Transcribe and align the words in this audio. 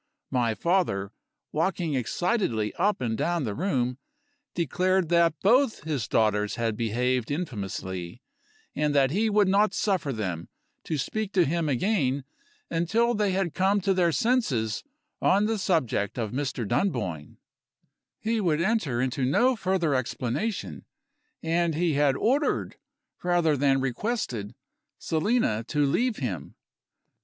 My 0.31 0.55
father, 0.55 1.11
walking 1.51 1.93
excitedly 1.93 2.73
up 2.73 3.01
and 3.01 3.15
down 3.15 3.43
the 3.43 3.53
room, 3.53 3.99
declared 4.55 5.09
that 5.09 5.39
both 5.41 5.83
his 5.83 6.07
daughters 6.07 6.55
had 6.55 6.75
behaved 6.75 7.29
infamously, 7.29 8.23
and 8.75 8.95
that 8.95 9.11
he 9.11 9.29
would 9.29 9.47
not 9.47 9.75
suffer 9.75 10.11
them 10.11 10.49
to 10.85 10.97
speak 10.97 11.31
to 11.33 11.45
him 11.45 11.69
again 11.69 12.23
until 12.67 13.13
they 13.13 13.29
had 13.33 13.53
come 13.53 13.79
to 13.81 13.93
their 13.93 14.11
senses, 14.11 14.83
on 15.21 15.45
the 15.45 15.59
subject 15.59 16.17
of 16.17 16.31
Mr. 16.31 16.67
Dunboyne. 16.67 17.37
He 18.19 18.41
would 18.41 18.59
enter 18.59 18.99
into 19.01 19.23
no 19.23 19.55
further 19.55 19.93
explanation; 19.93 20.83
and 21.43 21.75
he 21.75 21.93
had 21.93 22.15
ordered, 22.17 22.77
rather 23.21 23.55
than 23.55 23.79
requested, 23.79 24.55
Selina 24.97 25.63
to 25.65 25.85
leave 25.85 26.17
him. 26.17 26.55